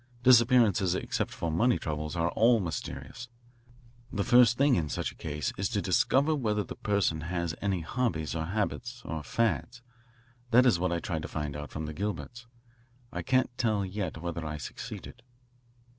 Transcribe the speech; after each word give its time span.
Disappearances 0.23 0.95
except 0.95 1.29
for 1.29 1.51
money 1.51 1.77
troubles 1.77 2.15
are 2.15 2.29
all 2.29 2.59
mysterious. 2.59 3.29
The 4.11 4.23
first 4.23 4.57
thing 4.57 4.73
in 4.73 4.89
such 4.89 5.11
a 5.11 5.21
case 5.21 5.53
is 5.57 5.69
to 5.69 5.79
discover 5.79 6.33
whether 6.33 6.63
the 6.63 6.75
person 6.75 7.21
has 7.21 7.53
any 7.61 7.81
hobbies 7.81 8.33
or 8.35 8.45
habits 8.45 9.03
or 9.05 9.21
fads. 9.21 9.83
That 10.49 10.65
is 10.65 10.79
what 10.79 10.91
I 10.91 10.99
tried 11.01 11.21
to 11.21 11.27
find 11.27 11.55
out 11.55 11.69
from 11.69 11.85
the 11.85 11.93
Gilberts. 11.93 12.47
I 13.11 13.21
can't 13.21 13.55
tell 13.59 13.85
yet 13.85 14.17
whether 14.17 14.43
I 14.43 14.57
succeeded." 14.57 15.21